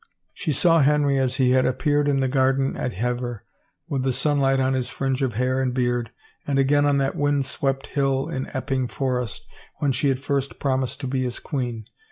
She 0.33 0.51
saw 0.51 0.79
Henry 0.79 1.19
as 1.19 1.35
he 1.35 1.51
had 1.51 1.63
appeared 1.63 2.07
in 2.07 2.21
the 2.21 2.27
garden 2.27 2.75
at 2.75 2.91
Hever 2.93 3.45
with 3.87 4.01
the 4.01 4.11
sunlight 4.11 4.59
on 4.59 4.73
his 4.73 4.89
fringe 4.89 5.21
of 5.21 5.35
hair 5.35 5.61
and 5.61 5.75
beard, 5.75 6.09
and 6.47 6.57
again 6.57 6.87
on 6.87 6.97
that 6.97 7.15
wind 7.15 7.45
swept 7.45 7.85
hill 7.85 8.27
in 8.27 8.47
Epping 8.47 8.87
forest 8.87 9.45
when 9.77 9.91
she 9.91 10.09
had 10.09 10.17
first 10.19 10.57
promised 10.57 11.01
to 11.01 11.07
be 11.07 11.21
his 11.21 11.37
queen. 11.37 11.85